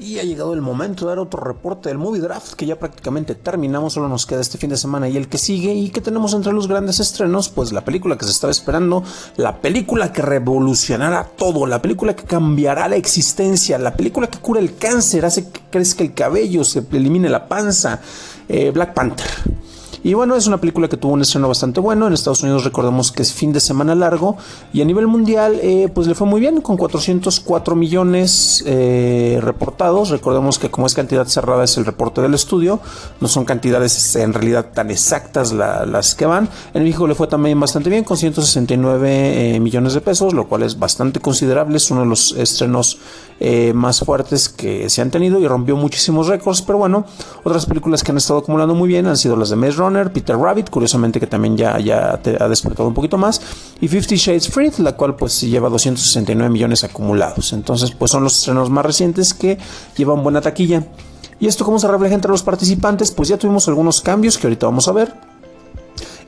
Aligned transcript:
Y 0.00 0.18
ha 0.20 0.22
llegado 0.22 0.54
el 0.54 0.60
momento 0.60 1.04
de 1.04 1.08
dar 1.10 1.18
otro 1.18 1.40
reporte 1.40 1.88
del 1.88 1.98
Movie 1.98 2.20
Draft 2.20 2.54
que 2.54 2.66
ya 2.66 2.78
prácticamente 2.78 3.34
terminamos, 3.34 3.94
solo 3.94 4.08
nos 4.08 4.26
queda 4.26 4.40
este 4.40 4.56
fin 4.56 4.70
de 4.70 4.76
semana 4.76 5.08
y 5.08 5.16
el 5.16 5.28
que 5.28 5.38
sigue 5.38 5.74
y 5.74 5.90
que 5.90 6.00
tenemos 6.00 6.34
entre 6.34 6.52
los 6.52 6.68
grandes 6.68 7.00
estrenos, 7.00 7.48
pues 7.48 7.72
la 7.72 7.84
película 7.84 8.16
que 8.16 8.24
se 8.24 8.30
estaba 8.30 8.52
esperando, 8.52 9.02
la 9.36 9.60
película 9.60 10.12
que 10.12 10.22
revolucionará 10.22 11.24
todo, 11.24 11.66
la 11.66 11.82
película 11.82 12.14
que 12.14 12.24
cambiará 12.24 12.88
la 12.88 12.96
existencia, 12.96 13.76
la 13.78 13.96
película 13.96 14.28
que 14.28 14.38
cura 14.38 14.60
el 14.60 14.76
cáncer, 14.76 15.24
hace 15.24 15.50
que 15.50 15.60
crezca 15.70 16.04
el 16.04 16.14
cabello, 16.14 16.62
se 16.62 16.84
elimine 16.92 17.28
la 17.28 17.48
panza, 17.48 18.00
eh, 18.48 18.70
Black 18.70 18.94
Panther. 18.94 19.26
Y 20.04 20.14
bueno, 20.14 20.36
es 20.36 20.46
una 20.46 20.58
película 20.58 20.88
que 20.88 20.96
tuvo 20.96 21.12
un 21.12 21.22
estreno 21.22 21.48
bastante 21.48 21.80
bueno. 21.80 22.06
En 22.06 22.12
Estados 22.12 22.42
Unidos 22.42 22.64
recordemos 22.64 23.10
que 23.10 23.22
es 23.22 23.32
fin 23.32 23.52
de 23.52 23.60
semana 23.60 23.94
largo. 23.94 24.36
Y 24.72 24.80
a 24.80 24.84
nivel 24.84 25.06
mundial, 25.06 25.58
eh, 25.62 25.88
pues 25.92 26.06
le 26.06 26.14
fue 26.14 26.26
muy 26.26 26.40
bien, 26.40 26.60
con 26.60 26.76
404 26.76 27.74
millones 27.74 28.62
eh, 28.66 29.40
reportados. 29.42 30.10
Recordemos 30.10 30.58
que 30.58 30.70
como 30.70 30.86
es 30.86 30.94
cantidad 30.94 31.26
cerrada 31.26 31.64
es 31.64 31.76
el 31.76 31.84
reporte 31.84 32.20
del 32.20 32.34
estudio. 32.34 32.80
No 33.20 33.28
son 33.28 33.44
cantidades 33.44 34.14
en 34.16 34.32
realidad 34.32 34.66
tan 34.72 34.90
exactas 34.90 35.52
las 35.52 36.14
que 36.14 36.26
van. 36.26 36.48
En 36.74 36.84
México 36.84 37.06
le 37.06 37.14
fue 37.14 37.26
también 37.26 37.58
bastante 37.58 37.90
bien, 37.90 38.04
con 38.04 38.16
169 38.16 39.54
eh, 39.56 39.60
millones 39.60 39.94
de 39.94 40.00
pesos, 40.00 40.32
lo 40.32 40.46
cual 40.48 40.62
es 40.62 40.78
bastante 40.78 41.20
considerable. 41.20 41.76
Es 41.76 41.90
uno 41.90 42.02
de 42.02 42.06
los 42.06 42.32
estrenos 42.32 42.98
más 43.72 44.00
fuertes 44.00 44.48
que 44.48 44.90
se 44.90 45.00
han 45.00 45.12
tenido 45.12 45.38
y 45.38 45.46
rompió 45.46 45.76
muchísimos 45.76 46.26
récords. 46.26 46.60
Pero 46.62 46.78
bueno, 46.78 47.04
otras 47.44 47.66
películas 47.66 48.02
que 48.02 48.10
han 48.10 48.16
estado 48.16 48.40
acumulando 48.40 48.74
muy 48.74 48.88
bien 48.88 49.06
han 49.06 49.16
sido 49.16 49.36
las 49.36 49.50
de 49.50 49.56
Maze 49.56 49.76
Peter 50.12 50.36
Rabbit, 50.36 50.70
curiosamente 50.70 51.20
que 51.20 51.26
también 51.26 51.56
ya, 51.56 51.78
ya 51.78 52.20
ha 52.40 52.48
despertado 52.48 52.88
un 52.88 52.94
poquito 52.94 53.18
más, 53.18 53.40
y 53.80 53.88
Fifty 53.88 54.16
Shades 54.16 54.48
Freed, 54.48 54.74
la 54.78 54.92
cual 54.92 55.16
pues 55.16 55.40
lleva 55.40 55.68
269 55.68 56.50
millones 56.50 56.84
acumulados. 56.84 57.52
Entonces 57.52 57.90
pues 57.90 58.10
son 58.10 58.24
los 58.24 58.38
estrenos 58.38 58.70
más 58.70 58.84
recientes 58.84 59.34
que 59.34 59.58
llevan 59.96 60.22
buena 60.22 60.40
taquilla. 60.40 60.84
¿Y 61.40 61.46
esto 61.46 61.64
cómo 61.64 61.78
se 61.78 61.86
refleja 61.88 62.14
entre 62.14 62.30
los 62.30 62.42
participantes? 62.42 63.10
Pues 63.12 63.28
ya 63.28 63.38
tuvimos 63.38 63.68
algunos 63.68 64.00
cambios 64.00 64.36
que 64.36 64.46
ahorita 64.46 64.66
vamos 64.66 64.88
a 64.88 64.92
ver. 64.92 65.14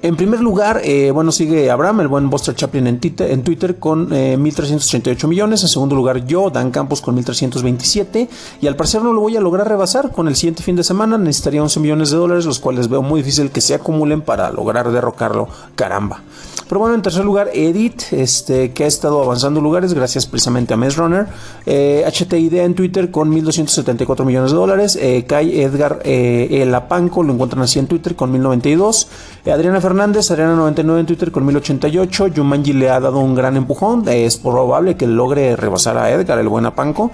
En 0.02 0.16
primer 0.16 0.40
lugar, 0.40 0.80
eh, 0.82 1.10
bueno, 1.10 1.30
sigue 1.30 1.70
Abraham, 1.70 2.00
el 2.00 2.08
buen 2.08 2.30
Buster 2.30 2.54
Chaplin 2.54 2.86
en, 2.86 3.00
Twitter 3.00 3.78
con 3.78 4.08
1.338 4.08 5.24
eh, 5.24 5.26
millones. 5.26 5.62
En 5.62 5.68
segundo 5.68 5.94
lugar, 5.94 6.24
yo, 6.24 6.48
Dan 6.48 6.70
Campos 6.70 7.02
con 7.02 7.18
1.327. 7.18 8.26
Y 8.62 8.66
al 8.66 8.76
parecer 8.76 9.02
no 9.02 9.12
lo 9.12 9.20
voy 9.20 9.36
a 9.36 9.42
lograr 9.42 9.68
rebasar. 9.68 10.10
Con 10.10 10.26
el 10.26 10.36
siguiente 10.36 10.62
fin 10.62 10.74
de 10.74 10.84
semana 10.84 11.18
necesitaría 11.18 11.62
11 11.62 11.80
millones 11.80 12.10
de 12.10 12.16
dólares, 12.16 12.46
los 12.46 12.60
cuales 12.60 12.88
veo 12.88 13.02
muy 13.02 13.20
difícil 13.20 13.50
que 13.50 13.60
se 13.60 13.74
acumulen 13.74 14.22
para 14.22 14.50
lograr 14.50 14.90
derrocarlo. 14.90 15.48
Caramba. 15.74 16.22
Pero 16.70 16.78
bueno, 16.78 16.94
en 16.94 17.02
tercer 17.02 17.24
lugar, 17.24 17.50
Edith, 17.52 18.12
este, 18.12 18.70
que 18.70 18.84
ha 18.84 18.86
estado 18.86 19.20
avanzando 19.20 19.60
lugares 19.60 19.92
gracias 19.92 20.26
precisamente 20.26 20.72
a 20.72 20.76
Maze 20.76 20.98
Runner. 20.98 21.26
Eh, 21.66 22.04
HTID 22.06 22.54
en 22.54 22.76
Twitter 22.76 23.10
con 23.10 23.28
1.274 23.32 24.24
millones 24.24 24.52
de 24.52 24.56
dólares. 24.56 24.94
Eh, 24.94 25.24
Kai 25.26 25.62
Edgar 25.62 25.98
eh, 26.04 26.64
Lapanco 26.70 27.24
lo 27.24 27.32
encuentran 27.32 27.62
así 27.62 27.80
en 27.80 27.88
Twitter 27.88 28.14
con 28.14 28.32
1.092. 28.32 29.08
Eh, 29.46 29.50
Adriana 29.50 29.80
Fernández, 29.80 29.89
Adriana99 29.90 31.00
en 31.00 31.06
Twitter 31.06 31.30
con 31.30 31.46
1.088. 31.46 32.32
Yumanji 32.32 32.72
le 32.72 32.90
ha 32.90 33.00
dado 33.00 33.18
un 33.18 33.34
gran 33.34 33.56
empujón. 33.56 34.08
es 34.08 34.36
probable 34.38 34.96
que 34.96 35.06
logre 35.06 35.56
rebasar 35.56 35.98
a 35.98 36.10
Edgar, 36.10 36.38
el 36.38 36.48
buen 36.48 36.66
Apanco. 36.66 37.10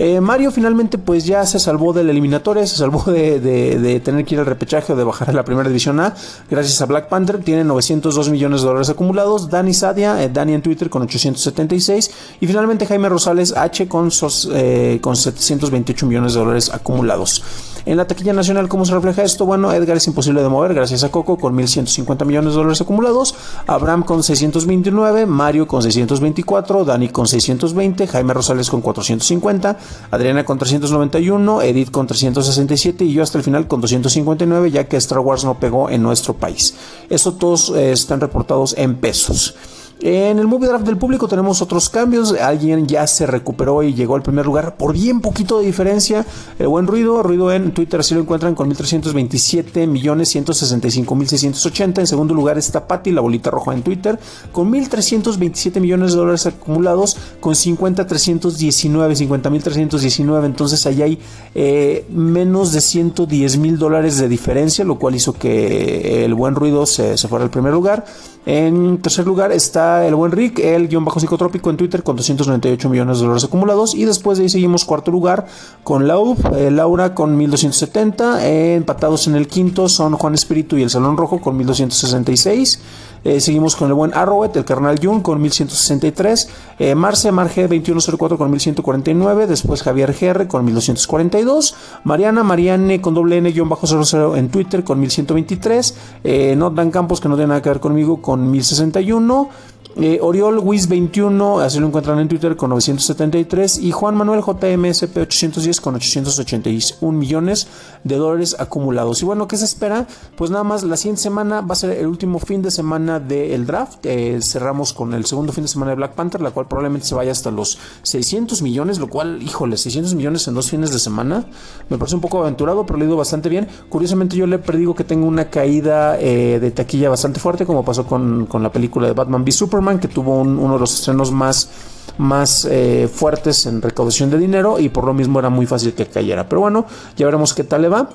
Eh, 0.00 0.20
Mario 0.20 0.52
finalmente 0.52 0.96
pues 0.96 1.24
ya 1.24 1.44
se 1.44 1.58
salvó 1.58 1.92
del 1.92 2.08
eliminatorio, 2.08 2.64
se 2.68 2.76
salvó 2.76 3.02
de, 3.10 4.00
tener 4.04 4.24
que 4.24 4.36
ir 4.36 4.38
al 4.38 4.46
repechaje 4.46 4.92
o 4.92 4.96
de 4.96 5.02
bajar 5.02 5.30
a 5.30 5.32
la 5.32 5.44
primera 5.44 5.68
división 5.68 5.98
A 5.98 6.14
gracias 6.48 6.80
a 6.80 6.86
Black 6.86 7.08
Panther, 7.08 7.38
tiene 7.38 7.64
902 7.64 8.30
millones 8.30 8.60
de 8.60 8.68
dólares 8.68 8.90
acumulados, 8.90 9.50
Dani 9.50 9.74
Sadia, 9.74 10.22
eh, 10.22 10.28
Dani 10.28 10.54
en 10.54 10.62
Twitter 10.62 10.88
con 10.88 11.02
876 11.02 12.12
y 12.40 12.46
finalmente 12.46 12.86
Jaime 12.86 13.08
Rosales 13.08 13.52
H 13.56 13.88
con, 13.88 14.10
eh, 14.52 14.98
con 15.02 15.16
728 15.16 16.06
millones 16.06 16.34
de 16.34 16.38
dólares 16.38 16.70
acumulados. 16.72 17.42
En 17.88 17.96
la 17.96 18.06
taquilla 18.06 18.34
nacional, 18.34 18.68
¿cómo 18.68 18.84
se 18.84 18.92
refleja 18.92 19.22
esto? 19.22 19.46
Bueno, 19.46 19.72
Edgar 19.72 19.96
es 19.96 20.06
imposible 20.06 20.42
de 20.42 20.48
mover 20.50 20.74
gracias 20.74 21.04
a 21.04 21.10
Coco 21.10 21.38
con 21.38 21.56
1.150 21.56 22.26
millones 22.26 22.52
de 22.52 22.58
dólares 22.58 22.82
acumulados, 22.82 23.34
Abraham 23.66 24.02
con 24.02 24.22
629, 24.22 25.24
Mario 25.24 25.66
con 25.66 25.82
624, 25.82 26.84
Dani 26.84 27.08
con 27.08 27.26
620, 27.26 28.06
Jaime 28.06 28.34
Rosales 28.34 28.68
con 28.68 28.82
450, 28.82 29.78
Adriana 30.10 30.44
con 30.44 30.58
391, 30.58 31.62
Edith 31.62 31.90
con 31.90 32.06
367 32.06 33.06
y 33.06 33.14
yo 33.14 33.22
hasta 33.22 33.38
el 33.38 33.44
final 33.44 33.66
con 33.66 33.80
259 33.80 34.70
ya 34.70 34.86
que 34.86 34.98
Star 34.98 35.20
Wars 35.20 35.46
no 35.46 35.58
pegó 35.58 35.88
en 35.88 36.02
nuestro 36.02 36.34
país. 36.34 36.74
Eso 37.08 37.32
todos 37.32 37.70
eh, 37.70 37.92
están 37.92 38.20
reportados 38.20 38.74
en 38.76 38.96
pesos. 38.96 39.54
En 40.00 40.38
el 40.38 40.46
movie 40.46 40.68
draft 40.68 40.84
del 40.86 40.96
público 40.96 41.26
tenemos 41.26 41.60
otros 41.60 41.88
cambios. 41.88 42.32
Alguien 42.32 42.86
ya 42.86 43.04
se 43.08 43.26
recuperó 43.26 43.82
y 43.82 43.94
llegó 43.94 44.14
al 44.14 44.22
primer 44.22 44.46
lugar 44.46 44.76
por 44.76 44.92
bien 44.92 45.20
poquito 45.20 45.58
de 45.58 45.66
diferencia. 45.66 46.24
El 46.60 46.68
buen 46.68 46.86
ruido, 46.86 47.20
ruido 47.24 47.50
en 47.50 47.72
Twitter 47.72 47.98
así 47.98 48.14
lo 48.14 48.20
encuentran 48.20 48.54
con 48.54 48.68
1327 48.68 49.88
millones 49.88 50.28
165 50.28 51.14
mil 51.16 51.28
680. 51.28 52.00
En 52.02 52.06
segundo 52.06 52.32
lugar 52.32 52.58
está 52.58 52.86
Patty, 52.86 53.10
la 53.10 53.22
bolita 53.22 53.50
roja 53.50 53.74
en 53.74 53.82
Twitter, 53.82 54.20
con 54.52 54.70
1327 54.70 55.80
millones 55.80 56.12
de 56.12 56.18
dólares 56.18 56.46
acumulados, 56.46 57.16
con 57.40 57.56
50 57.56 58.06
319, 58.06 59.16
50 59.16 59.50
mil 59.50 59.62
319. 59.64 60.46
Entonces 60.46 60.86
ahí 60.86 61.02
hay 61.02 61.18
eh, 61.56 62.06
menos 62.08 62.70
de 62.70 62.80
110 62.80 63.58
mil 63.58 63.78
dólares 63.78 64.18
de 64.18 64.28
diferencia, 64.28 64.84
lo 64.84 64.96
cual 64.96 65.16
hizo 65.16 65.32
que 65.32 66.24
el 66.24 66.34
buen 66.34 66.54
ruido 66.54 66.86
se 66.86 67.16
fuera 67.16 67.44
al 67.44 67.50
primer 67.50 67.72
lugar. 67.72 68.04
En 68.46 68.98
tercer 68.98 69.26
lugar 69.26 69.52
está 69.52 70.06
el 70.06 70.14
buen 70.14 70.32
Rick, 70.32 70.58
el 70.60 70.88
guion 70.88 71.04
bajo 71.04 71.20
psicotrópico 71.20 71.68
en 71.70 71.76
Twitter 71.76 72.02
con 72.02 72.16
298 72.16 72.88
millones 72.88 73.18
de 73.18 73.24
dólares 73.24 73.44
acumulados. 73.44 73.94
Y 73.94 74.04
después 74.04 74.38
de 74.38 74.44
ahí 74.44 74.48
seguimos 74.48 74.84
cuarto 74.84 75.10
lugar 75.10 75.46
con 75.84 76.08
Lauf, 76.08 76.38
eh, 76.54 76.70
Laura 76.70 77.14
con 77.14 77.36
1270. 77.36 78.46
empatados 78.48 79.26
en 79.26 79.34
el 79.34 79.48
quinto 79.48 79.88
son 79.88 80.14
Juan 80.14 80.34
Espíritu 80.34 80.76
y 80.76 80.82
el 80.82 80.90
Salón 80.90 81.16
Rojo 81.16 81.40
con 81.40 81.56
1266. 81.56 82.80
Eh, 83.24 83.40
seguimos 83.40 83.76
con 83.76 83.88
el 83.88 83.94
buen 83.94 84.14
Arrowet, 84.14 84.56
el 84.56 84.64
carnal 84.64 84.98
Jun 85.02 85.20
con 85.20 85.40
1163. 85.40 86.48
Eh, 86.78 86.94
Marce 86.94 87.32
Marge 87.32 87.62
2104 87.62 88.38
con 88.38 88.50
1149. 88.50 89.46
Después 89.46 89.82
Javier 89.82 90.14
GR 90.18 90.46
con 90.46 90.64
1242. 90.64 91.74
Mariana 92.04 92.42
Mariane 92.42 93.00
con 93.00 93.14
doble 93.14 93.38
N 93.38 93.52
bajo 93.62 93.86
00 93.86 94.36
en 94.36 94.48
Twitter 94.48 94.84
con 94.84 95.00
1123. 95.00 95.94
Eh, 96.24 96.54
Not 96.56 96.74
Dan 96.74 96.90
Campos 96.90 97.20
que 97.20 97.28
no 97.28 97.34
tiene 97.34 97.48
nada 97.48 97.62
que 97.62 97.68
ver 97.68 97.80
conmigo 97.80 98.22
con 98.22 98.50
1061. 98.50 99.48
Eh, 99.96 100.18
Oriol 100.22 100.58
Wiz21, 100.58 101.62
así 101.62 101.80
lo 101.80 101.86
encuentran 101.86 102.18
en 102.20 102.28
Twitter 102.28 102.56
con 102.56 102.70
973 102.70 103.78
y 103.78 103.90
Juan 103.90 104.14
Manuel 104.14 104.40
JMSP 104.40 105.16
810 105.16 105.80
con 105.80 105.96
881 105.96 107.18
millones 107.18 107.66
de 108.04 108.16
dólares 108.16 108.54
acumulados. 108.58 109.22
Y 109.22 109.24
bueno, 109.24 109.48
¿qué 109.48 109.56
se 109.56 109.64
espera? 109.64 110.06
Pues 110.36 110.50
nada 110.50 110.62
más 110.62 110.84
la 110.84 110.96
siguiente 110.96 111.22
semana 111.22 111.62
va 111.62 111.72
a 111.72 111.76
ser 111.76 111.90
el 111.98 112.06
último 112.06 112.38
fin 112.38 112.62
de 112.62 112.70
semana 112.70 113.18
del 113.18 113.66
draft. 113.66 114.06
Eh, 114.06 114.38
cerramos 114.40 114.92
con 114.92 115.14
el 115.14 115.24
segundo 115.24 115.52
fin 115.52 115.64
de 115.64 115.68
semana 115.68 115.90
de 115.90 115.96
Black 115.96 116.14
Panther, 116.14 116.40
la 116.42 116.50
cual 116.52 116.68
probablemente 116.68 117.06
se 117.06 117.14
vaya 117.14 117.32
hasta 117.32 117.50
los 117.50 117.78
600 118.02 118.62
millones, 118.62 118.98
lo 118.98 119.08
cual, 119.08 119.42
híjole, 119.42 119.76
600 119.76 120.14
millones 120.14 120.46
en 120.46 120.54
dos 120.54 120.70
fines 120.70 120.92
de 120.92 120.98
semana. 120.98 121.44
Me 121.88 121.98
parece 121.98 122.14
un 122.14 122.20
poco 122.20 122.40
aventurado, 122.40 122.86
pero 122.86 122.98
le 122.98 123.06
ido 123.06 123.16
bastante 123.16 123.48
bien. 123.48 123.66
Curiosamente 123.88 124.36
yo 124.36 124.46
le 124.46 124.58
predigo 124.58 124.94
que 124.94 125.04
tengo 125.04 125.26
una 125.26 125.50
caída 125.50 126.18
eh, 126.20 126.58
de 126.60 126.70
taquilla 126.70 127.08
bastante 127.08 127.40
fuerte, 127.40 127.66
como 127.66 127.84
pasó 127.84 128.06
con, 128.06 128.46
con 128.46 128.62
la 128.62 128.70
película 128.70 129.06
de 129.06 129.12
Batman 129.12 129.42
v 129.42 129.77
Que 130.00 130.08
tuvo 130.08 130.40
uno 130.40 130.74
de 130.74 130.80
los 130.80 130.92
estrenos 130.92 131.30
más, 131.30 131.70
más 132.18 132.66
eh, 132.68 133.08
fuertes 133.12 133.64
en 133.66 133.80
recaudación 133.80 134.28
de 134.28 134.36
dinero 134.36 134.80
y 134.80 134.88
por 134.88 135.04
lo 135.04 135.14
mismo 135.14 135.38
era 135.38 135.50
muy 135.50 135.66
fácil 135.66 135.94
que 135.94 136.06
cayera. 136.06 136.48
Pero 136.48 136.62
bueno, 136.62 136.84
ya 137.16 137.26
veremos 137.26 137.54
qué 137.54 137.62
tal 137.62 137.82
le 137.82 137.88
va. 137.88 138.08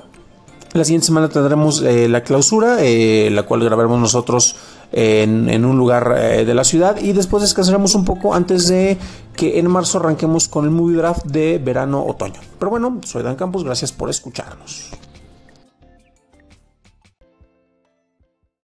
La 0.74 0.84
siguiente 0.84 1.06
semana 1.06 1.28
tendremos 1.28 1.80
eh, 1.82 2.08
la 2.08 2.22
clausura, 2.22 2.78
eh, 2.80 3.30
la 3.32 3.44
cual 3.44 3.64
grabaremos 3.64 3.98
nosotros 3.98 4.56
en, 4.92 5.48
en 5.48 5.64
un 5.64 5.78
lugar 5.78 6.14
de 6.14 6.54
la 6.54 6.64
ciudad 6.64 7.00
y 7.00 7.12
después 7.12 7.42
descansaremos 7.42 7.94
un 7.94 8.04
poco 8.04 8.34
antes 8.34 8.68
de 8.68 8.98
que 9.34 9.58
en 9.58 9.70
marzo 9.70 9.98
arranquemos 9.98 10.48
con 10.48 10.64
el 10.64 10.70
movie 10.70 10.96
draft 10.96 11.24
de 11.24 11.58
verano-otoño. 11.58 12.40
Pero 12.58 12.70
bueno, 12.70 13.00
soy 13.04 13.22
Dan 13.22 13.36
Campos, 13.36 13.64
gracias 13.64 13.90
por 13.92 14.10
escucharnos. 14.10 14.90